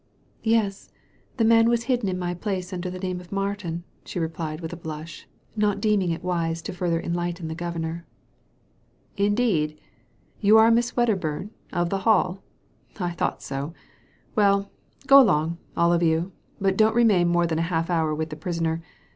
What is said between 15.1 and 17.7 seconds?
along, all of you, but don't remain more than